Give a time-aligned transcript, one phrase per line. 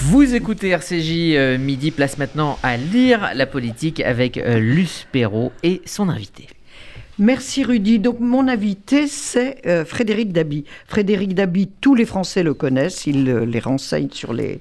[0.00, 5.50] Vous écoutez RCJ euh, Midi, place maintenant à lire la politique avec euh, Luce Perrault
[5.64, 6.46] et son invité.
[7.18, 7.98] Merci Rudy.
[7.98, 10.64] Donc mon invité, c'est euh, Frédéric Dabi.
[10.86, 14.60] Frédéric Dabi, tous les Français le connaissent, il les renseigne sur les,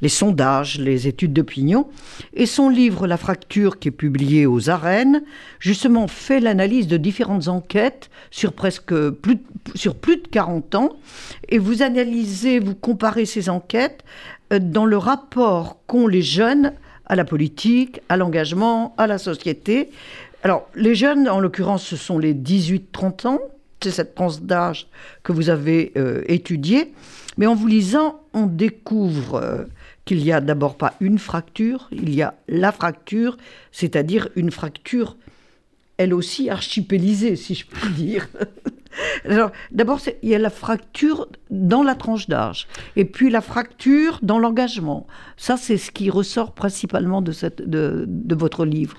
[0.00, 1.88] les sondages, les études d'opinion.
[2.32, 5.22] Et son livre La fracture, qui est publié aux arènes,
[5.60, 9.38] justement fait l'analyse de différentes enquêtes sur presque plus,
[9.74, 10.96] sur plus de 40 ans.
[11.50, 14.02] Et vous analysez, vous comparez ces enquêtes
[14.50, 16.72] dans le rapport qu'ont les jeunes
[17.06, 19.90] à la politique, à l'engagement, à la société.
[20.42, 23.40] Alors, les jeunes, en l'occurrence, ce sont les 18-30 ans.
[23.82, 24.88] C'est cette tranche d'âge
[25.22, 26.92] que vous avez euh, étudiée.
[27.36, 29.64] Mais en vous lisant, on découvre euh,
[30.04, 33.36] qu'il y a d'abord pas une fracture, il y a la fracture,
[33.72, 35.16] c'est-à-dire une fracture,
[35.98, 38.28] elle aussi archipélisée, si je puis dire.
[39.24, 44.18] Alors, d'abord, il y a la fracture dans la tranche d'âge, et puis la fracture
[44.22, 45.06] dans l'engagement.
[45.36, 48.96] Ça, c'est ce qui ressort principalement de, votre livre.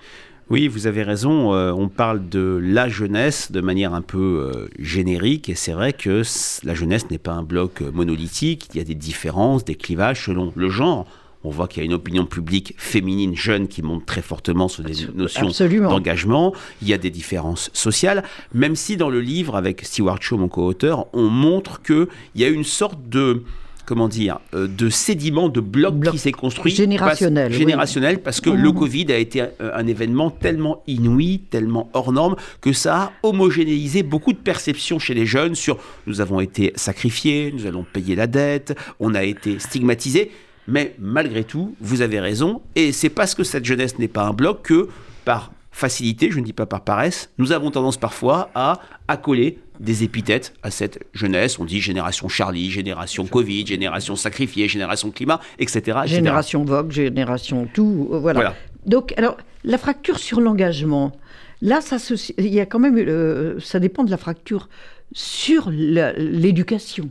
[0.50, 1.54] Oui, vous avez raison.
[1.54, 5.94] euh, on parle de la jeunesse de manière un peu euh, générique, et c'est vrai
[5.94, 6.24] que
[6.64, 8.70] la jeunesse n'est pas un bloc euh, monolithique.
[8.74, 11.06] Il y a des différences, des clivages selon le genre.
[11.46, 14.84] On voit qu'il y a une opinion publique féminine jeune qui monte très fortement sur
[14.84, 15.48] des notions
[15.90, 16.54] d'engagement.
[16.82, 18.24] Il y a des différences sociales,
[18.54, 22.50] même si dans le livre, avec Stewart Shaw, mon co-auteur, on montre qu'il y a
[22.50, 23.44] une sorte de
[23.86, 26.72] comment dire, euh, de sédiment, de bloc, Bloc qui s'est construit.
[26.76, 27.60] générationnel, parce- oui.
[27.60, 28.62] générationnel, parce que Mhm.
[28.62, 33.12] le Covid a été un, un événement tellement inouï, tellement hors norme, que ça a
[33.24, 38.16] homogénéisé beaucoup de perceptions chez les jeunes sur nous avons été sacrifiés, nous allons payer
[38.16, 40.30] la dette, on a été stigmatisés.
[40.70, 44.34] Mais malgré tout, vous avez raison, et c'est parce que cette jeunesse n'est pas un
[44.34, 44.88] bloc que,
[45.26, 50.04] par facilité, je ne dis pas par paresse, nous avons tendance parfois à accoler des
[50.04, 51.58] épithètes à cette jeunesse.
[51.58, 55.80] On dit génération Charlie, génération Covid, génération sacrifiée, génération climat, etc.
[55.80, 55.98] etc.
[56.06, 58.40] Génération Vogue, génération tout, euh, voilà.
[58.40, 58.56] Voilà.
[58.86, 61.14] Donc, alors, la fracture sur l'engagement,
[61.62, 64.70] là, ça se, il y a quand même, euh, ça dépend de la fracture
[65.14, 67.10] sur l'éducation.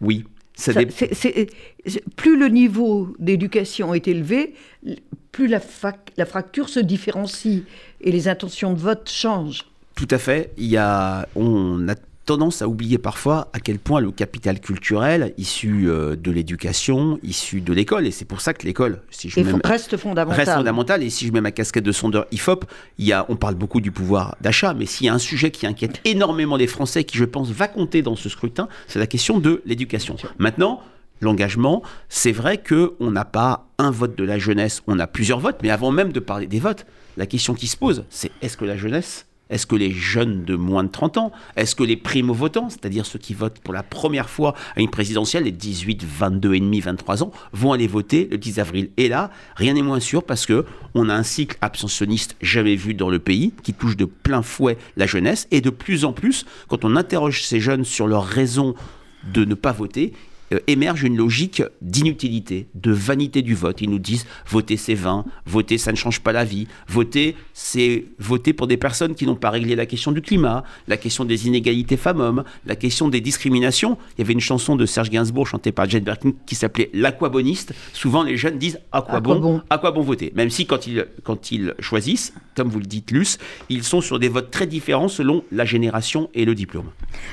[0.00, 0.24] Oui.
[0.60, 1.48] Ça Ça- dé-
[2.16, 4.54] plus le niveau d'éducation est élevé,
[5.32, 7.62] plus la, fac- la fracture se différencie
[8.02, 9.64] et les intentions de vote changent.
[9.94, 10.52] Tout à fait.
[10.58, 11.94] Il y a, on a
[12.30, 17.60] tendance à oublier parfois à quel point le capital culturel issu euh, de l'éducation, issu
[17.60, 20.38] de l'école, et c'est pour ça que l'école, si je ma- reste fondamental.
[20.38, 21.02] reste fondamental.
[21.02, 22.66] Et si je mets ma casquette de sondeur IFOP,
[22.98, 25.50] il y a, on parle beaucoup du pouvoir d'achat, mais s'il y a un sujet
[25.50, 29.08] qui inquiète énormément les Français, qui je pense va compter dans ce scrutin, c'est la
[29.08, 30.14] question de l'éducation.
[30.38, 30.82] Maintenant,
[31.20, 35.40] l'engagement, c'est vrai que on n'a pas un vote de la jeunesse, on a plusieurs
[35.40, 36.86] votes, mais avant même de parler des votes,
[37.16, 40.54] la question qui se pose, c'est est-ce que la jeunesse est-ce que les jeunes de
[40.54, 44.30] moins de 30 ans, est-ce que les primo-votants, c'est-à-dire ceux qui votent pour la première
[44.30, 48.38] fois à une présidentielle, les 18, 22 et demi, 23 ans, vont aller voter le
[48.38, 48.90] 10 avril.
[48.96, 52.94] Et là, rien n'est moins sûr parce que on a un cycle abstentionniste jamais vu
[52.94, 55.46] dans le pays qui touche de plein fouet la jeunesse.
[55.50, 58.74] Et de plus en plus, quand on interroge ces jeunes sur leurs raisons
[59.32, 60.12] de ne pas voter,
[60.66, 63.80] émerge une logique d'inutilité, de vanité du vote.
[63.80, 68.06] Ils nous disent voter c'est vain, voter ça ne change pas la vie, voter c'est
[68.18, 71.46] voter pour des personnes qui n'ont pas réglé la question du climat, la question des
[71.46, 73.96] inégalités femmes-hommes, la question des discriminations.
[74.16, 77.72] Il y avait une chanson de Serge Gainsbourg chantée par Jane Birkin qui s'appelait L'aquaboniste.
[77.92, 80.32] Souvent les jeunes disent à quoi, À bon, bon à quoi bon voter?
[80.34, 84.18] Même si quand ils, quand ils choisissent, comme vous le dites Luce, ils sont sur
[84.18, 86.90] des votes très différents selon la génération et le diplôme.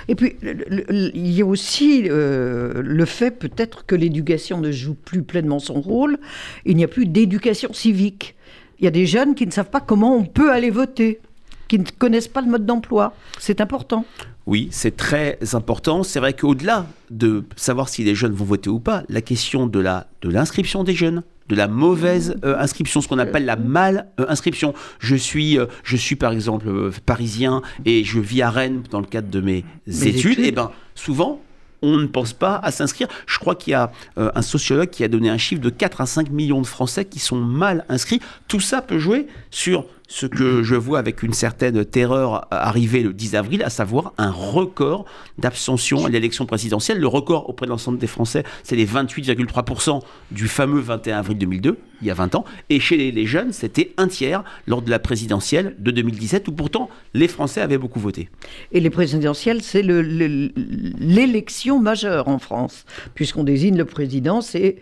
[0.08, 5.24] Et puis, il y a aussi euh, le fait peut-être que l'éducation ne joue plus
[5.24, 6.20] pleinement son rôle.
[6.66, 8.36] Il n'y a plus d'éducation civique.
[8.80, 11.20] Il y a des jeunes qui ne savent pas comment on peut aller voter,
[11.68, 13.14] qui ne connaissent pas le mode d'emploi.
[13.40, 14.06] C'est important.
[14.46, 16.04] Oui, c'est très important.
[16.04, 19.80] C'est vrai qu'au-delà de savoir si les jeunes vont voter ou pas, la question de
[19.80, 24.08] la de l'inscription des jeunes, de la mauvaise euh, inscription, ce qu'on appelle la mal
[24.20, 24.74] euh, inscription.
[25.00, 29.06] Je suis, euh, je suis par exemple parisien et je vis à Rennes dans le
[29.06, 30.32] cadre de mes Mes études.
[30.32, 30.46] études.
[30.46, 31.42] Et ben souvent.
[31.82, 33.08] On ne pense pas à s'inscrire.
[33.26, 36.02] Je crois qu'il y a euh, un sociologue qui a donné un chiffre de 4
[36.02, 38.22] à 5 millions de Français qui sont mal inscrits.
[38.48, 43.14] Tout ça peut jouer sur ce que je vois avec une certaine terreur arriver le
[43.14, 45.06] 10 avril, à savoir un record
[45.38, 46.98] d'abstention à l'élection présidentielle.
[47.00, 50.02] Le record auprès de l'ensemble des Français, c'est les 28,3%
[50.32, 52.46] du fameux 21 avril 2002, il y a 20 ans.
[52.70, 56.90] Et chez les, jeunes, c'était un tiers lors de la présidentielle de 2017, où pourtant
[57.14, 58.30] les Français avaient beaucoup voté.
[58.72, 60.52] Et les présidentielles, c'est le- le-
[61.00, 64.78] l'élection majeure en France, puisqu'on désigne le président, c'est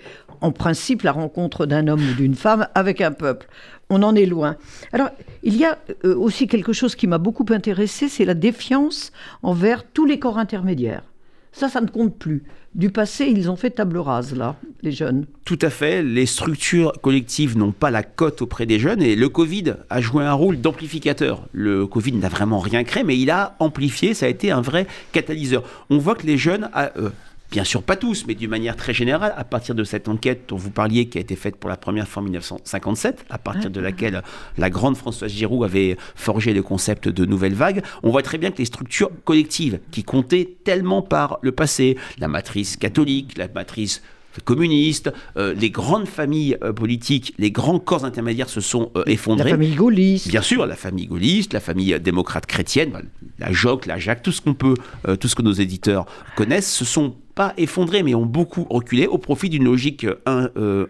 [0.45, 3.47] en principe la rencontre d'un homme ou d'une femme avec un peuple.
[3.89, 4.57] On en est loin.
[4.93, 5.09] Alors,
[5.41, 9.11] il y a euh, aussi quelque chose qui m'a beaucoup intéressé, c'est la défiance
[9.41, 11.03] envers tous les corps intermédiaires.
[11.51, 12.43] Ça, ça ne compte plus.
[12.75, 15.25] Du passé, ils ont fait table rase, là, les jeunes.
[15.45, 16.03] Tout à fait.
[16.03, 20.25] Les structures collectives n'ont pas la cote auprès des jeunes et le Covid a joué
[20.25, 21.47] un rôle d'amplificateur.
[21.53, 24.85] Le Covid n'a vraiment rien créé, mais il a amplifié, ça a été un vrai
[25.13, 25.63] catalyseur.
[25.89, 27.09] On voit que les jeunes, euh,
[27.55, 30.57] bien sûr pas tous, mais d'une manière très générale, à partir de cette enquête dont
[30.57, 33.79] vous parliez, qui a été faite pour la première fois en 1957, à partir de
[33.79, 34.23] laquelle
[34.57, 38.51] la grande Françoise Giroud avait forgé le concept de nouvelle vague, on voit très bien
[38.51, 44.01] que les structures collectives, qui comptaient tellement par le passé, la matrice catholique, la matrice
[44.43, 49.51] communistes, euh, les grandes familles euh, politiques, les grands corps intermédiaires se sont euh, effondrés.
[49.51, 50.27] La famille gaulliste.
[50.27, 53.03] Bien sûr, la famille gaulliste, la famille démocrate chrétienne,
[53.39, 54.75] la JOC, la JAC, tout ce qu'on peut,
[55.19, 56.05] tout ce que nos éditeurs
[56.35, 60.07] connaissent, se sont pas effondrés, mais ont beaucoup reculé au profit d'une logique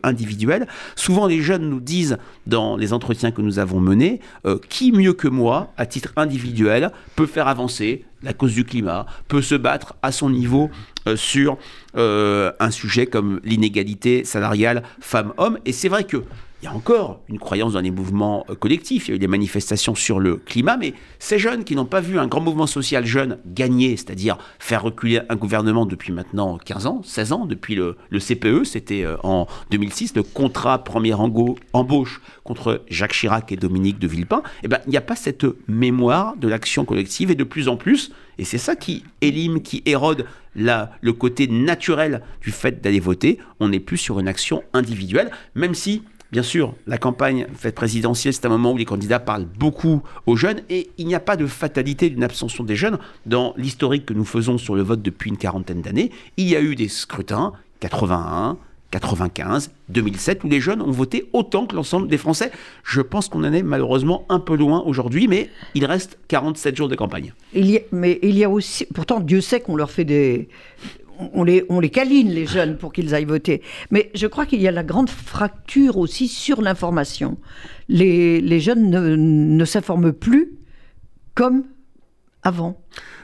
[0.03, 0.67] individuelle.
[0.95, 4.19] Souvent, les jeunes nous disent, dans les entretiens que nous avons menés,
[4.69, 9.41] qui mieux que moi, à titre individuel, peut faire avancer la cause du climat, peut
[9.41, 10.69] se battre à son niveau
[11.07, 11.57] euh, sur
[11.95, 15.59] euh, un sujet comme l'inégalité salariale femmes-hommes.
[15.65, 16.23] Et c'est vrai que
[16.65, 19.07] il y a encore une croyance dans les mouvements euh, collectifs.
[19.07, 22.01] Il y a eu des manifestations sur le climat, mais ces jeunes qui n'ont pas
[22.01, 26.87] vu un grand mouvement social jeune gagner, c'est-à-dire faire reculer un gouvernement depuis maintenant 15
[26.87, 33.13] ans, 16 ans, depuis le, CPE, c'était en 2006, le contrat première embauche contre Jacques
[33.13, 36.85] Chirac et Dominique de Villepin, eh ben, il n'y a pas cette mémoire de l'action
[36.85, 40.25] collective et de plus en plus, et c'est ça qui élime, qui érode
[40.55, 43.39] la, le côté naturel du fait d'aller voter.
[43.59, 48.33] On n'est plus sur une action individuelle, même si, bien sûr, la campagne faite présidentielle,
[48.33, 51.37] c'est un moment où les candidats parlent beaucoup aux jeunes et il n'y a pas
[51.37, 52.97] de fatalité d'une abstention des jeunes.
[53.25, 56.61] Dans l'historique que nous faisons sur le vote depuis une quarantaine d'années, il y a
[56.61, 58.57] eu des scrutins, 81,
[58.91, 62.51] 95, 2007, où les jeunes ont voté autant que l'ensemble des Français.
[62.83, 66.87] Je pense qu'on en est malheureusement un peu loin aujourd'hui, mais il reste 47 jours
[66.87, 67.33] de campagne.
[67.91, 70.47] Mais il y a aussi, pourtant Dieu sait qu'on leur fait des...
[71.33, 73.61] On les, on les câline, les jeunes, pour qu'ils aillent voter.
[73.91, 77.37] Mais je crois qu'il y a la grande fracture aussi sur l'information.
[77.87, 80.53] Les, les, jeunes ne, ne s'informent plus
[81.33, 81.65] comme
[82.43, 82.81] avant.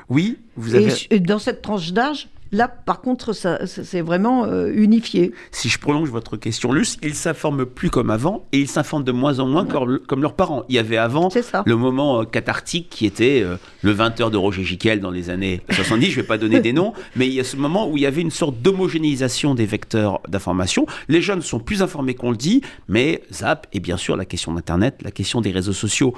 [0.09, 0.93] Oui, vous avez...
[1.09, 5.31] Et dans cette tranche d'âge, Là, par contre, c'est vraiment euh, unifié.
[5.51, 9.13] Si je prolonge votre question, Luce, ils s'informent plus comme avant et ils s'informent de
[9.13, 10.65] moins en moins comme, leurs parents.
[10.67, 11.29] Il y avait avant
[11.65, 15.61] le moment euh, cathartique qui était euh, le 20h de Roger Giquel dans les années
[15.71, 17.95] 70, je ne vais pas donner des noms, mais il y a ce moment où
[17.95, 20.85] il y avait une sorte d'homogénéisation des vecteurs d'information.
[21.07, 24.53] Les jeunes sont plus informés qu'on le dit, mais Zap et bien sûr la question
[24.53, 26.13] d'Internet, la question des réseaux sociaux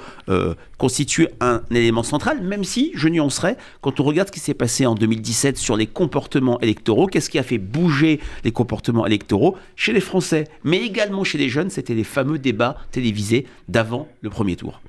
[0.78, 4.84] constitue un élément central, même si je nuancerais quand on regarde ce qui s'est passé
[4.84, 6.23] en 2017 sur les comportements
[6.60, 11.38] électoraux, qu'est-ce qui a fait bouger les comportements électoraux chez les Français, mais également chez
[11.38, 14.80] les jeunes, c'était les fameux débats télévisés d'avant le premier tour.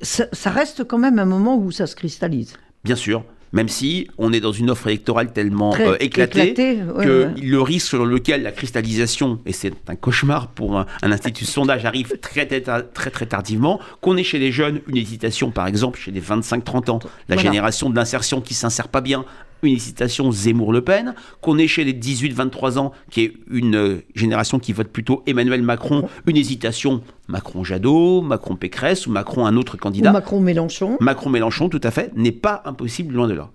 [0.00, 2.54] Ça, reste quand même un moment où ça se cristallise.
[2.84, 7.60] Bien sûr, même si on est dans une offre électorale tellement euh, éclatée, que le
[7.60, 12.18] risque sur lequel la cristallisation, et c'est un cauchemar pour un, institut de sondage, arrive
[12.20, 16.10] très très, très, très tardivement, qu'on ait chez les jeunes une hésitation, par exemple, chez
[16.10, 19.24] les 25-30 ans, la génération de l'insertion qui s'insère pas bien,
[19.66, 24.58] une hésitation Zemmour-Le Pen, qu'on ait chez les 18-23 ans, qui est une euh, génération
[24.58, 30.12] qui vote plutôt Emmanuel Macron, une hésitation Macron-Jadot, Macron-Pécresse ou Macron un autre candidat.
[30.12, 30.96] Macron-Mélenchon.
[31.00, 33.50] Macron-Mélenchon, tout à fait, n'est pas impossible loin de là.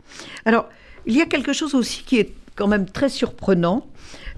[0.46, 0.68] Alors,
[1.06, 3.86] il y a quelque chose aussi qui est quand même très surprenant,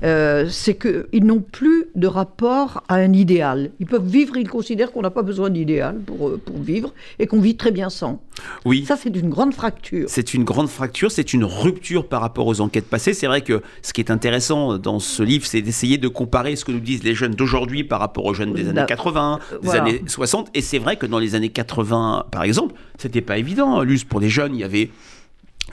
[0.03, 3.71] euh, c'est qu'ils n'ont plus de rapport à un idéal.
[3.79, 7.27] Ils peuvent vivre, ils considèrent qu'on n'a pas besoin d'idéal pour, euh, pour vivre et
[7.27, 8.21] qu'on vit très bien sans.
[8.65, 8.83] Oui.
[8.85, 10.05] Ça, c'est une grande fracture.
[10.09, 13.13] C'est une grande fracture, c'est une rupture par rapport aux enquêtes passées.
[13.13, 16.65] C'est vrai que ce qui est intéressant dans ce livre, c'est d'essayer de comparer ce
[16.65, 20.01] que nous disent les jeunes d'aujourd'hui par rapport aux jeunes des années 80, des années
[20.05, 20.49] 60.
[20.53, 23.81] Et c'est vrai que dans les années 80, par exemple, c'était pas évident.
[23.83, 24.89] Luce, pour les jeunes, il y avait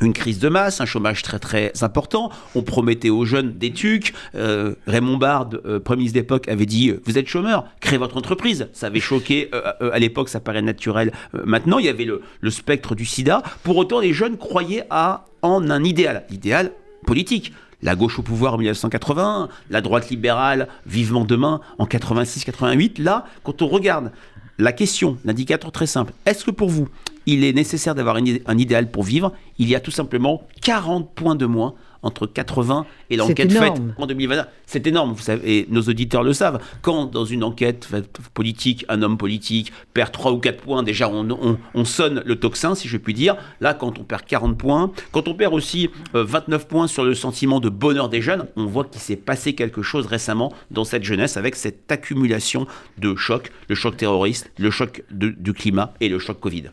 [0.00, 2.30] une crise de masse, un chômage très très important.
[2.54, 4.14] On promettait aux jeunes des tucs.
[4.34, 8.68] Euh, Raymond Bard, euh, premier ministre d'époque, avait dit Vous êtes chômeur, créez votre entreprise.
[8.72, 11.12] Ça avait choqué euh, à l'époque, ça paraît naturel.
[11.44, 13.42] maintenant, il y avait le, spectre du sida.
[13.62, 16.72] Pour autant, les jeunes croyaient en un idéal, idéal
[17.06, 17.52] politique.
[17.82, 23.02] La gauche au pouvoir en 1980, la droite libérale vivement demain en 86-88.
[23.02, 24.12] Là, quand on regarde
[24.60, 26.88] la question, l'indicateur très simple, est-ce que pour vous,
[27.26, 29.32] il est nécessaire d'avoir un idéal pour vivre?
[29.58, 34.06] Il y a tout simplement 40 points de moins entre 80 et l'enquête faite en
[34.06, 34.46] 2020.
[34.66, 36.60] C'est énorme, vous savez, et nos auditeurs le savent.
[36.82, 37.88] Quand dans une enquête
[38.34, 42.88] politique, un homme politique perd 3 ou 4 points, déjà on, sonne le tocsin, si
[42.88, 43.36] je puis dire.
[43.60, 47.14] Là, quand on perd 40 points, quand on perd aussi 29 euh, points sur le
[47.14, 51.04] sentiment de bonheur des jeunes, on voit qu'il s'est passé quelque chose récemment dans cette
[51.04, 52.66] jeunesse avec cette accumulation
[52.98, 56.64] de chocs, le choc terroriste, le choc du climat et le choc Covid.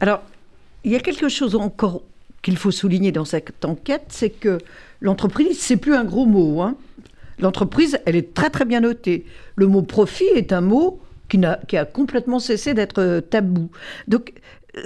[0.00, 0.20] Alors,
[0.84, 2.02] il y a quelque chose encore
[2.42, 4.58] qu'il faut souligner dans cette enquête, c'est que
[5.00, 6.60] l'entreprise, c'est plus un gros mot.
[6.60, 6.76] Hein.
[7.38, 9.24] L'entreprise, elle est très très bien notée.
[9.56, 13.70] Le mot profit est un mot qui, a, complètement cessé d'être euh, tabou.
[14.06, 14.34] Donc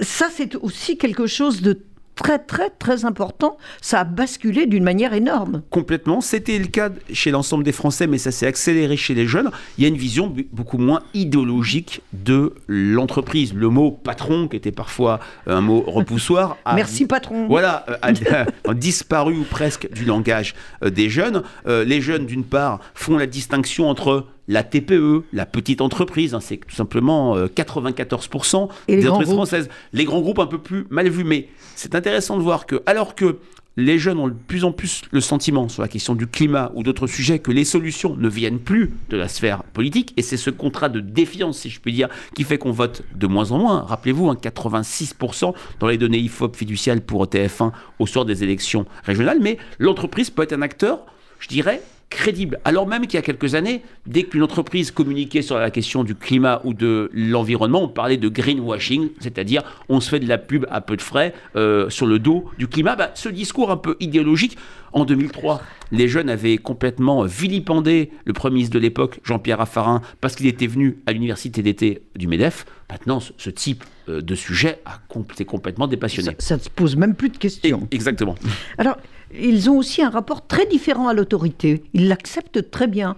[0.01, 1.79] ça, c'est aussi quelque chose de
[2.17, 3.57] très très très important.
[3.81, 5.61] Ça a basculé d'une manière énorme.
[5.69, 6.19] Complètement.
[6.19, 9.51] C'était le cas chez l'ensemble des Français, mais ça s'est accéléré chez les jeunes.
[9.77, 13.53] Il y a une vision beaucoup moins idéologique de l'entreprise.
[13.53, 17.47] Le mot patron, qui était parfois un mot repoussoir, a, merci patron.
[17.47, 21.43] Voilà, a, disparu ou presque du langage euh, des jeunes.
[21.67, 26.39] Euh, les jeunes, d'une part, font la distinction entre la TPE, la petite entreprise, hein,
[26.39, 29.69] c'est tout simplement 94% euh, des entreprises françaises.
[29.93, 33.15] Les grands groupes un peu plus mal vus, mais c'est intéressant de voir que alors
[33.15, 33.37] que
[33.77, 36.81] les jeunes ont de plus en plus le sentiment sur la question du climat ou
[36.81, 40.49] d'autres sujets que les solutions ne viennent plus de la sphère politique, et c'est ce
[40.49, 43.81] contrat de défiance, si je puis dire, qui fait qu'on vote de moins en moins.
[43.81, 49.57] Rappelez-vous, 86% dans les données IFOP fiduciales pour TF1 au soir des élections régionales, mais
[49.77, 51.05] l'entreprise peut être un acteur,
[51.39, 52.59] je dirais, crédible.
[52.63, 56.15] Alors même qu'il y a quelques années, dès qu'une entreprise communiquait sur la question du
[56.15, 60.65] climat ou de l'environnement, on parlait de greenwashing, c'est-à-dire on se fait de la pub
[60.69, 62.95] à peu de frais euh, sur le dos du climat.
[62.95, 64.57] Bah, ce discours un peu idéologique,
[64.93, 70.35] en 2003, les jeunes avaient complètement vilipendé le premier ministre de l'époque, Jean-Pierre Raffarin, parce
[70.35, 72.65] qu'il était venu à l'université d'été du MEDEF.
[72.89, 74.99] Maintenant, ce, type euh, de sujet a
[75.31, 76.35] été complètement dépassionné.
[76.39, 77.87] Ça ne se pose même plus de questions.
[77.91, 78.35] exactement.
[78.77, 78.97] Alors,
[79.37, 81.83] ils ont aussi un rapport très différent à l'autorité.
[81.93, 83.17] Ils l'acceptent très bien.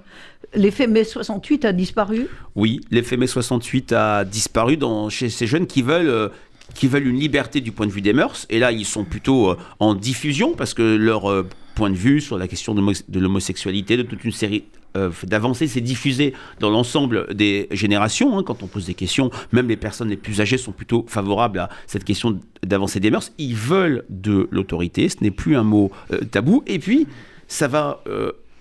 [0.55, 2.27] L'effet mai 68 a disparu?
[2.55, 6.29] Oui, l'effet mai 68 a disparu dans, chez ces jeunes qui veulent, euh,
[6.73, 8.45] qui veulent une liberté du point de vue des mœurs.
[8.49, 12.21] Et là, ils sont plutôt euh, en diffusion parce que leur euh, point de vue
[12.21, 14.63] sur la question de l'homosexualité, de toute une série
[14.97, 18.37] euh, d'avancer, c'est diffusé dans l'ensemble des générations.
[18.37, 21.59] Hein, quand on pose des questions, même les personnes les plus âgées sont plutôt favorables
[21.59, 23.31] à cette question d'avancer des mœurs.
[23.37, 25.91] Ils veulent de l'autorité, ce n'est plus un mot
[26.31, 26.63] tabou.
[26.67, 27.07] Et puis,
[27.47, 28.03] ça va.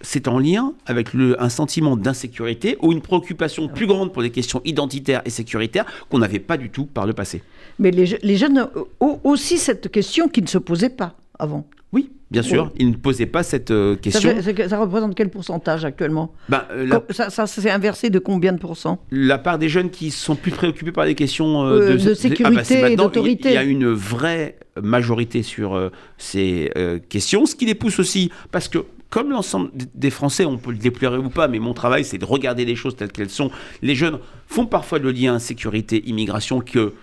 [0.01, 4.31] C'est en lien avec le, un sentiment d'insécurité ou une préoccupation plus grande pour les
[4.31, 7.43] questions identitaires et sécuritaires qu'on n'avait pas du tout par le passé.
[7.79, 8.69] Mais les, les jeunes
[9.01, 11.67] ont aussi cette question qui ne se posait pas avant.
[11.93, 12.71] Oui, bien sûr.
[12.77, 14.35] Il ne posait pas cette euh, question.
[14.69, 16.35] Ça, représente quel pourcentage actuellement?
[16.49, 19.03] Ben, euh, Ça, s'est inversé de combien de pourcents?
[19.11, 22.81] La part des jeunes qui sont plus préoccupés par les questions euh, de, sécurité ah,
[22.83, 23.49] bah, et d'autorité.
[23.51, 26.71] Il y a une vraie majorité sur ces
[27.09, 30.79] questions, ce qui les pousse aussi, parce que comme l'ensemble des Français, on peut le
[30.79, 33.51] déplorer ou pas, mais mon travail, c'est de regarder les choses telles qu'elles sont.
[33.83, 36.95] Les jeunes font parfois le lien sécurité-immigration que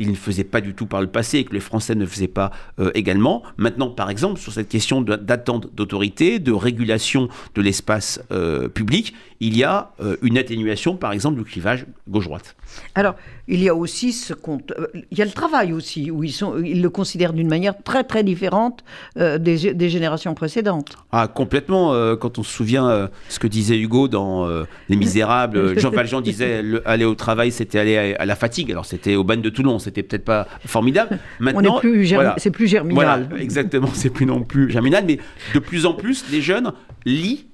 [0.00, 2.26] il ne faisait pas du tout par le passé et que les Français ne faisaient
[2.26, 3.42] pas euh, également.
[3.58, 9.56] Maintenant, par exemple, sur cette question d'attente d'autorité, de régulation de l'espace euh, public, il
[9.56, 12.56] y a euh, une atténuation, par exemple, du clivage gauche-droite.
[12.94, 13.16] Alors,
[13.48, 14.72] il y a aussi ce compte.
[15.10, 18.04] il y a le travail aussi, où ils, sont, ils le considèrent d'une manière très
[18.04, 18.84] très différente
[19.16, 20.96] des, des, générations précédentes.
[21.10, 21.92] Ah, complètement.
[22.16, 24.48] quand on se souvient ce que disait Hugo dans
[24.88, 28.70] Les Misérables, Jean Valjean disait aller au travail, c'était aller à, à, la fatigue.
[28.70, 31.18] Alors, c'était au bagne de Toulon, c'était peut-être pas formidable.
[31.40, 31.80] Maintenant,
[32.38, 33.28] c'est plus germinal.
[33.38, 35.18] exactement, c'est plus non plus germinal, mais
[35.54, 36.72] de plus en plus, les jeunes
[37.04, 37.46] lient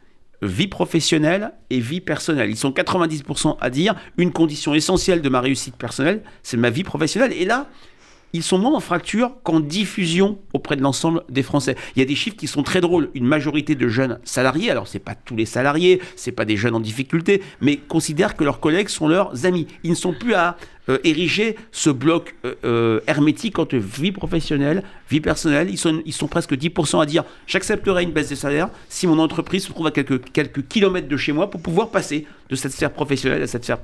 [0.42, 2.50] vie professionnelle et vie personnelle.
[2.50, 6.84] Ils sont 90% à dire une condition essentielle de ma réussite personnelle, c'est ma vie
[6.84, 7.32] professionnelle.
[7.32, 7.68] Et là,
[8.32, 11.76] ils sont moins en fracture qu'en diffusion auprès de l'ensemble des Français.
[11.94, 13.10] Il y a des chiffres qui sont très drôles.
[13.14, 16.74] Une majorité de jeunes salariés, alors c'est pas tous les salariés, c'est pas des jeunes
[16.74, 19.66] en difficulté, mais considèrent que leurs collègues sont leurs amis.
[19.84, 20.56] Ils ne sont plus à
[20.88, 25.68] euh, ériger ce bloc euh, euh, hermétique entre vie professionnelle, vie personnelle.
[25.70, 25.78] Ils
[26.12, 29.86] sont, presque 10% à dire j'accepterai une baisse des salaires si mon entreprise se trouve
[29.86, 33.46] à quelques, quelques kilomètres de chez moi pour pouvoir passer de cette sphère professionnelle à
[33.46, 33.78] cette sphère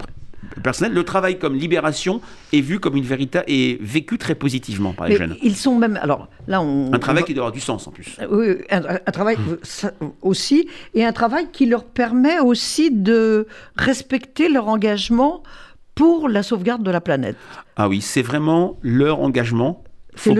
[0.62, 0.92] personnelle.
[0.92, 2.20] Le travail comme libération
[2.52, 5.36] est vu comme une véritable et vécu très positivement par les jeunes.
[5.42, 8.16] Ils sont même alors là on un travail qui doit avoir du sens en plus.
[8.30, 9.36] Oui, un, travail
[10.20, 13.46] aussi et un travail qui leur permet aussi de
[13.76, 15.42] respecter leur engagement
[15.94, 17.36] pour la sauvegarde de la planète.
[17.76, 19.84] Ah oui, c'est vraiment leur engagement
[20.14, 20.34] c'est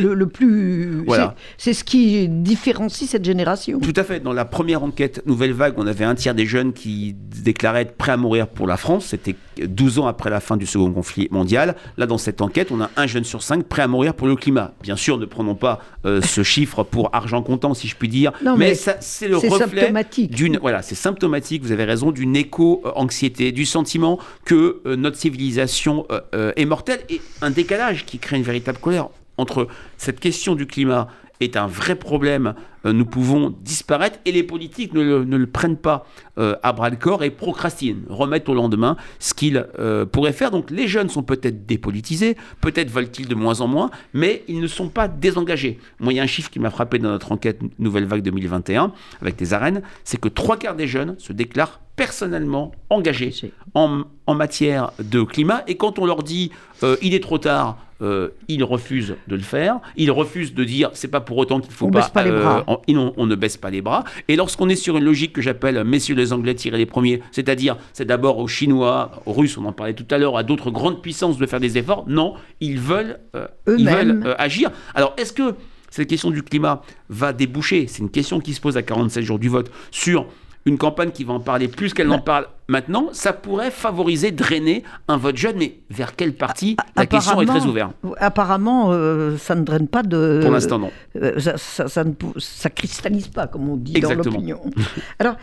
[0.00, 1.02] le, le, plus.
[1.06, 1.34] Voilà.
[1.56, 3.80] C'est ce qui différencie cette génération.
[3.80, 4.20] Tout à fait.
[4.20, 7.96] Dans la première enquête Nouvelle Vague, on avait un tiers des jeunes qui déclaraient être
[7.96, 9.06] prêts à mourir pour la France.
[9.06, 11.76] C'était 12 ans après la fin du second conflit mondial.
[11.96, 14.36] Là, dans cette enquête, on a un jeune sur cinq prêt à mourir pour le
[14.36, 14.72] climat.
[14.82, 18.32] Bien sûr, ne prenons pas euh, ce chiffre pour argent comptant, si je puis dire.
[18.44, 19.92] Non, mais, c'est le reflet
[20.30, 20.58] d'une.
[20.58, 21.62] Voilà, c'est symptomatique.
[21.62, 27.20] Vous avez raison d'une éco-anxiété, du sentiment que euh, notre civilisation euh, est mortelle et
[27.42, 31.08] un décalage qui crée une véritable colère entre cette question du climat
[31.40, 32.54] est un vrai problème,
[32.92, 36.06] nous pouvons disparaître et les politiques ne le, ne le prennent pas
[36.38, 40.50] euh, à bras le corps et procrastinent, remettent au lendemain ce qu'ils euh, pourraient faire.
[40.50, 44.66] Donc les jeunes sont peut-être dépolitisés, peut-être veulent-ils de moins en moins, mais ils ne
[44.66, 45.78] sont pas désengagés.
[46.00, 48.92] Moi, il y a un chiffre qui m'a frappé dans notre enquête Nouvelle Vague 2021
[49.20, 53.34] avec les arènes, c'est que trois quarts des jeunes se déclarent personnellement engagés
[53.74, 56.52] en, en matière de climat et quand on leur dit
[56.84, 59.80] euh, il est trop tard, euh, ils refusent de le faire.
[59.96, 62.64] Ils refusent de dire c'est pas pour autant qu'il faut On pas les bras.
[62.88, 64.04] On, on- on ne baisse pas les bras.
[64.28, 67.76] Et lorsqu'on est sur une logique que j'appelle messieurs les Anglais tirez les premiers, c'est-à-dire
[67.92, 71.02] c'est d'abord aux Chinois, aux Russes, on en parlait tout à l'heure, à d'autres grandes
[71.02, 72.04] puissances de faire des efforts.
[72.08, 74.70] Non, ils veulent, euh, ils veulent euh, agir.
[74.94, 75.54] Alors est-ce que
[75.90, 77.86] cette question du climat va déboucher?
[77.88, 80.26] C'est une question qui se pose à 47 jours du vote sur
[80.68, 84.84] une campagne qui va en parler plus qu'elle n'en parle maintenant, ça pourrait favoriser, drainer
[85.08, 87.92] un vote jeune, mais vers quel parti La question est très ouverte.
[88.18, 90.40] Apparemment, euh, ça ne draine pas de.
[90.42, 90.90] Pour l'instant, non.
[91.16, 94.24] Euh, ça, ça, ça ne ça cristallise pas, comme on dit Exactement.
[94.24, 94.60] dans l'opinion.
[95.18, 95.36] Alors,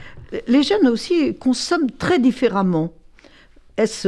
[0.47, 2.93] les jeunes aussi consomment très différemment.
[3.77, 4.07] Est-ce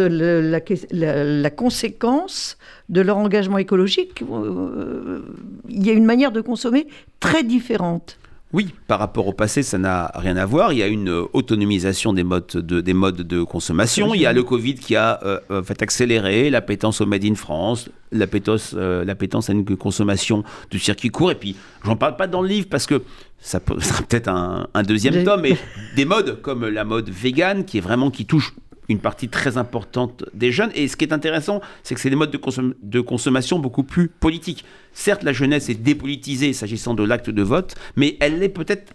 [0.91, 2.57] la conséquence
[2.88, 4.24] de leur engagement écologique?
[4.31, 5.21] Euh,
[5.67, 6.88] Il y a une manière de consommer
[7.19, 8.17] très différente.
[8.53, 10.71] Oui, par rapport au passé, ça n'a rien à voir.
[10.71, 14.13] Il y a une euh, autonomisation des modes de, des modes de consommation.
[14.13, 17.35] Il y a le Covid qui a euh, euh, fait accélérer l'appétence au Made in
[17.35, 21.31] France, l'appétence, euh, à une consommation du circuit court.
[21.31, 23.01] Et puis, j'en parle pas dans le livre parce que
[23.37, 25.41] ça peut- sera peut-être un, un deuxième tome.
[25.41, 25.57] Mais
[25.97, 28.53] des modes comme la mode vegan qui est vraiment qui touche
[28.89, 30.72] une partie très importante des jeunes.
[30.75, 33.84] Et ce qui est intéressant, c'est que c'est des modes de, consom- de consommation beaucoup
[33.84, 34.63] plus politiques.
[34.94, 38.94] Certes, la jeunesse est dépolitisée s'agissant de l'acte de vote, mais elle est peut-être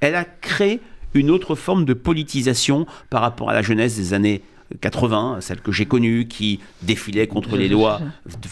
[0.00, 0.80] elle a créé
[1.12, 4.40] une autre forme de politisation par rapport à la jeunesse des années
[4.80, 8.00] 80, celle que j'ai connue, qui défilait contre les lois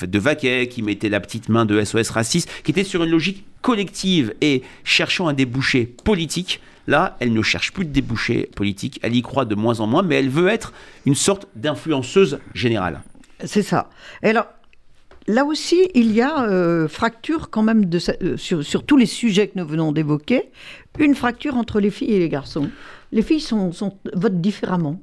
[0.00, 3.10] de, de Vaquet, qui mettait la petite main de SOS raciste, qui était sur une
[3.10, 6.60] logique collective et cherchant un débouché politique.
[6.88, 10.02] Là, elle ne cherche plus de débouché politique, elle y croit de moins en moins,
[10.02, 10.72] mais elle veut être
[11.04, 13.02] une sorte d'influenceuse générale.
[13.44, 13.90] C'est ça.
[14.22, 14.46] Et alors,
[15.26, 17.90] là aussi, il y a euh, fracture quand même
[18.22, 20.48] euh, sur, tous les sujets que nous venons d'évoquer,
[20.98, 22.70] une fracture entre les filles et les garçons.
[23.12, 23.44] Les filles
[24.14, 24.98] votent différemment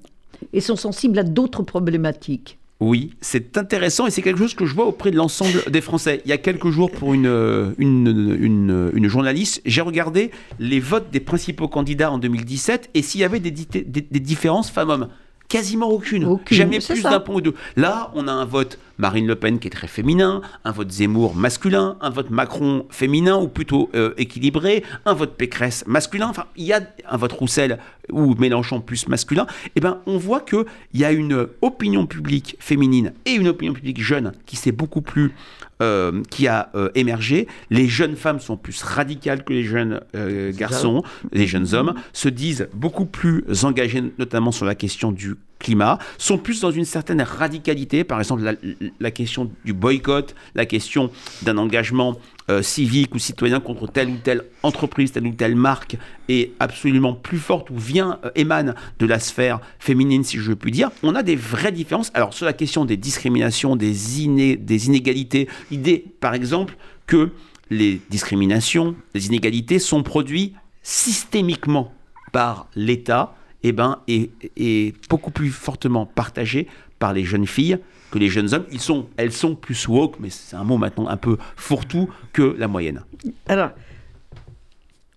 [0.54, 2.58] et sont sensibles à d'autres problématiques.
[2.82, 6.22] Oui, c'est intéressant et c'est quelque chose que je vois auprès de l'ensemble des Français.
[6.26, 11.10] Il y a quelques jours, pour une, une, une, une journaliste, j'ai regardé les votes
[11.10, 15.08] des principaux candidats en 2017 et s'il y avait des, di- des- des différences femmes-hommes.
[15.48, 16.26] Quasiment aucune.
[16.26, 17.54] Aucune, Jamais plus d'un point ou deux.
[17.78, 21.36] Là, on a un vote Marine Le Pen qui est très féminin, un vote Zemmour
[21.36, 26.28] masculin, un vote Macron féminin ou plutôt euh, équilibré, un vote Pécresse masculin.
[26.28, 27.80] Enfin, il y a un vote Roussel
[28.12, 29.48] ou Mélenchon plus masculin.
[29.76, 33.74] Eh ben, on voit que il y a une opinion publique féminine et une opinion
[33.74, 35.34] publique jeune qui s'est beaucoup plus
[35.82, 37.50] euh, qui a euh, émergé.
[37.70, 41.04] Les jeunes femmes sont plus radicales que les jeunes euh, garçons,
[41.34, 46.38] les jeunes hommes, se disent beaucoup plus engagés, notamment sur la question du climat, sont
[46.38, 48.54] plus dans une certaine radicalité, par exemple la,
[49.00, 51.12] la question du boycott, la question
[51.44, 52.18] d'un engagement
[52.50, 55.98] euh, civique ou citoyen contre telle ou telle entreprise, telle ou telle marque
[56.30, 60.72] est absolument plus forte ou vient, euh, émane de la sphère féminine, si je puis
[60.72, 60.92] dire.
[61.04, 62.12] On a des vraies différences.
[62.14, 67.32] Alors, sur la question des discriminations, des, iné- des inégalités, l'idée, par exemple, que
[67.70, 71.94] les discriminations, les inégalités sont produites systémiquement
[72.32, 76.68] par l'État, eh ben, est beaucoup plus fortement partagée
[77.00, 77.80] par les jeunes filles
[78.16, 78.66] que les jeunes hommes.
[78.72, 82.56] Ils sont, elles sont plus woke, mais c'est un mot maintenant un peu fourre-tout que
[82.58, 83.02] la moyenne.
[83.48, 83.72] Alors,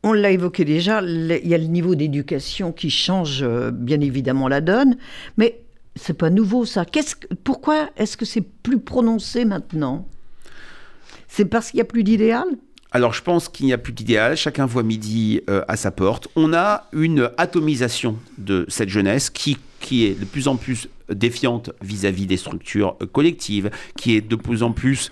[0.03, 4.49] on l'a évoqué déjà, il y a le niveau d'éducation qui change euh, bien évidemment
[4.49, 4.97] la donne,
[5.37, 5.61] mais
[5.95, 6.85] c'est pas nouveau ça.
[6.85, 10.09] Qu'est-ce que- pourquoi est-ce que c'est plus prononcé maintenant?
[11.29, 12.47] C'est parce qu'il n'y a plus d'idéal?
[12.91, 16.27] Alors je pense qu'il n'y a plus d'idéal, chacun voit midi euh, à sa porte.
[16.35, 21.71] On a une atomisation de cette jeunesse qui, qui est de plus en plus défiante
[21.83, 25.11] vis-à-vis des structures collectives, qui est de plus en plus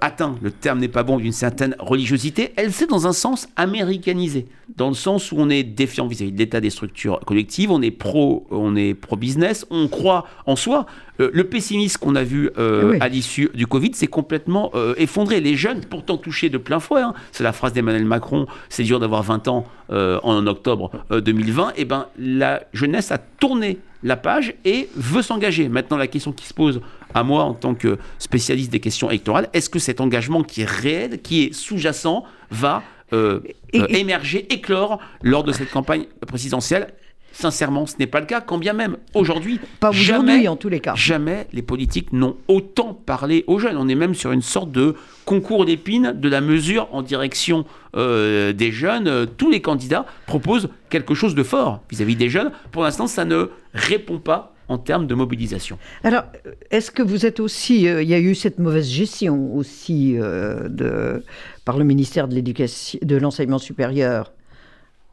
[0.00, 4.46] atteint, le terme n'est pas bon, d'une certaine religiosité, elle s'est dans un sens américanisée,
[4.76, 7.90] dans le sens où on est défiant vis-à-vis de l'état des structures collectives, on est
[7.90, 10.86] pro, on est pro business, on croit en soi.
[11.20, 12.98] Euh, le pessimisme qu'on a vu euh, Oui.
[13.00, 15.40] à l'issue du Covid s'est complètement euh, effondré.
[15.40, 18.98] Les jeunes, pourtant touchés de plein fouet, hein, c'est la phrase d'Emmanuel Macron, c'est dur
[18.98, 24.16] d'avoir 20 ans euh, en octobre euh, 2020, et ben la jeunesse a tourné la
[24.16, 25.68] page et veut s'engager.
[25.68, 26.80] Maintenant, la question qui se pose
[27.14, 30.68] à moi en tant que spécialiste des questions électorales, est-ce que cet engagement qui est
[30.70, 33.40] réel, qui est sous-jacent, va euh,
[33.72, 36.88] Et- euh, et- émerger, éclore lors de cette campagne présidentielle?
[37.34, 39.58] Sincèrement, ce n'est pas le cas, quand bien même aujourd'hui,
[39.92, 40.94] jamais, en tous les cas.
[40.94, 43.78] jamais les politiques n'ont autant parlé aux jeunes.
[43.78, 44.94] On est même sur une sorte de
[45.24, 47.64] concours d'épines de la mesure en direction
[47.96, 49.26] euh, des jeunes.
[49.38, 52.50] Tous les candidats proposent quelque chose de fort vis-à-vis des jeunes.
[52.70, 55.78] Pour l'instant, ça ne répond pas en termes de mobilisation.
[56.02, 56.24] Alors,
[56.70, 61.20] est-ce que vous êtes aussi, euh, il y a eu cette mauvaise gestion aussi euh,
[61.64, 64.32] par le ministère de l'enseignement supérieur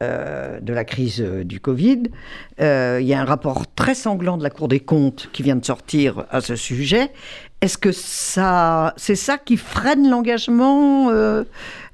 [0.02, 2.04] euh, de la crise du Covid.
[2.58, 5.64] Il y a un rapport très sanglant de la Cour des comptes qui vient de
[5.64, 7.10] sortir à ce sujet.
[7.62, 11.44] Est-ce que ça, c'est ça qui freine l'engagement, euh,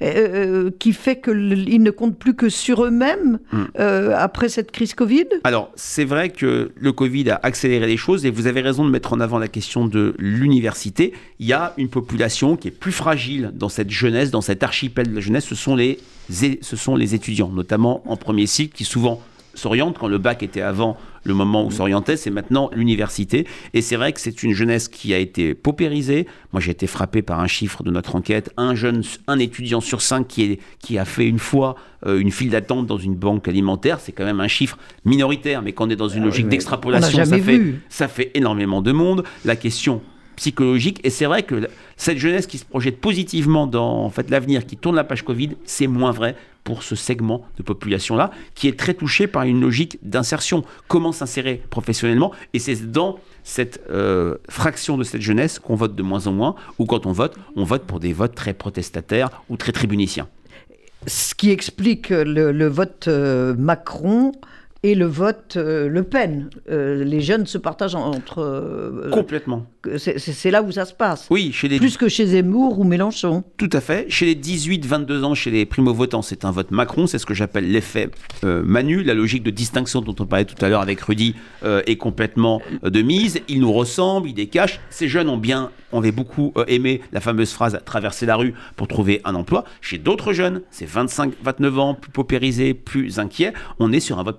[0.00, 3.62] euh, qui fait qu'ils ne comptent plus que sur eux-mêmes Mm.
[3.80, 5.26] euh, après cette crise Covid?
[5.42, 8.90] Alors, c'est vrai que le Covid a accéléré les choses et vous avez raison de
[8.90, 11.12] mettre en avant la question de l'université.
[11.40, 15.08] Il y a une population qui est plus fragile dans cette jeunesse, dans cet archipel
[15.08, 15.46] de la jeunesse.
[15.46, 15.98] Ce sont les,
[16.30, 19.20] ce sont les étudiants, notamment en premier cycle, qui souvent
[19.54, 19.98] s'orientent.
[19.98, 23.46] Quand le bac était avant le moment où s'orientait, c'est maintenant l'université.
[23.74, 26.26] Et c'est vrai que c'est une jeunesse qui a été paupérisée.
[26.52, 28.52] Moi, j'ai été frappé par un chiffre de notre enquête.
[28.56, 32.30] Un jeune, un étudiant sur cinq qui, est, qui a fait une fois euh, une
[32.30, 35.62] file d'attente dans une banque alimentaire, c'est quand même un chiffre minoritaire.
[35.62, 37.80] Mais quand on est dans une Ah logique d'extrapolation, ça fait, vu.
[37.88, 39.24] ça fait énormément de monde.
[39.44, 40.02] La question
[40.36, 44.66] psychologique, et c'est vrai que cette jeunesse qui se projette positivement dans en fait, l'avenir,
[44.66, 48.78] qui tourne la page Covid, c'est moins vrai pour ce segment de population-là, qui est
[48.78, 50.64] très touché par une logique d'insertion.
[50.88, 56.02] Comment s'insérer professionnellement Et c'est dans cette euh, fraction de cette jeunesse qu'on vote de
[56.02, 59.56] moins en moins, ou quand on vote, on vote pour des votes très protestataires ou
[59.56, 60.28] très tribuniciens.
[61.06, 64.32] ce qui explique le, le vote euh, Macron
[64.90, 66.48] et le vote euh, Le Pen.
[66.70, 68.38] Euh, les jeunes se partagent entre.
[68.40, 69.66] euh, Complètement.
[69.98, 71.26] c'est- là où ça se passe.
[71.30, 73.42] Oui, chez les Plus que chez Zemmour ou Mélenchon.
[73.56, 74.06] Tout à fait.
[74.08, 77.06] Chez les 18-22 ans, chez les primo-votants, c'est un vote Macron.
[77.08, 78.10] C'est ce que j'appelle l'effet
[78.44, 79.02] euh, Manu.
[79.02, 83.02] La logique de distinction dont on parlait tout à l'heure avec Rudy est complètement de
[83.02, 83.40] mise.
[83.48, 84.78] Il nous ressemble, il décache.
[84.90, 88.86] Ces jeunes ont bien, on avait beaucoup aimé la fameuse phrase traverser la rue pour
[88.86, 89.64] trouver un emploi.
[89.80, 93.52] Chez d'autres jeunes, c'est 25-29 ans, plus paupérisés, plus inquiets.
[93.78, 94.38] On est sur un vote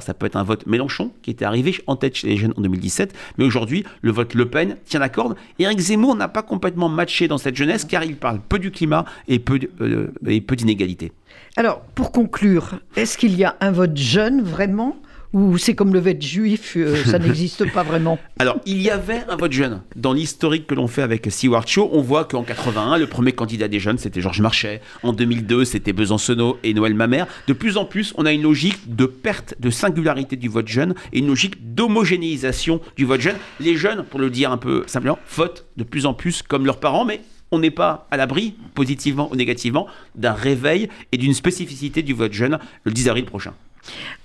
[0.00, 2.60] Ça peut être un vote Mélenchon qui était arrivé en tête chez les jeunes en
[2.60, 3.14] 2017.
[3.38, 5.36] Mais aujourd'hui, le vote Le Pen tient la corde.
[5.58, 9.04] Éric Zemmour n'a pas complètement matché dans cette jeunesse car il parle peu du climat
[9.28, 11.12] et peu, euh, et peu d'inégalités.
[11.56, 14.96] Alors, pour conclure, est-ce qu'il y a un vote jeune vraiment?
[15.32, 19.22] Ou c'est comme le vote juif, euh, ça n'existe pas vraiment Alors, il y avait
[19.28, 19.82] un vote jeune.
[19.94, 23.68] Dans l'historique que l'on fait avec Seward Show, on voit qu'en 81, le premier candidat
[23.68, 24.80] des jeunes, c'était Georges Marchais.
[25.04, 27.28] En 2002, c'était Besancenot et Noël Mamère.
[27.46, 30.94] De plus en plus, on a une logique de perte de singularité du vote jeune
[31.12, 33.36] et une logique d'homogénéisation du vote jeune.
[33.60, 36.80] Les jeunes, pour le dire un peu simplement, votent de plus en plus comme leurs
[36.80, 42.02] parents, mais on n'est pas à l'abri, positivement ou négativement, d'un réveil et d'une spécificité
[42.02, 43.54] du vote jeune le 10 avril prochain.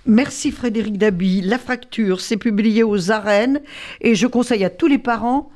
[0.06, 1.42] Merci Frédéric Dabi.
[1.42, 3.62] La fracture, c'est publié aux arènes
[4.02, 5.50] et je conseille à tous les parents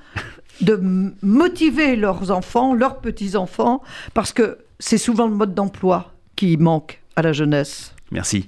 [0.61, 0.79] de
[1.21, 3.81] motiver leurs enfants, leurs petits-enfants,
[4.13, 7.93] parce que c'est souvent le mode d'emploi qui manque à la jeunesse.
[8.11, 8.47] Merci.